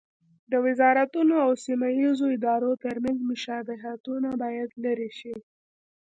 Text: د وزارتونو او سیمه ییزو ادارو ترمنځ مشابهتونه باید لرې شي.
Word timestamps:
د 0.51 0.53
وزارتونو 0.65 1.33
او 1.45 1.51
سیمه 1.65 1.89
ییزو 1.99 2.25
ادارو 2.35 2.71
ترمنځ 2.83 3.19
مشابهتونه 3.31 4.29
باید 4.43 4.69
لرې 4.83 5.09
شي. 5.19 5.35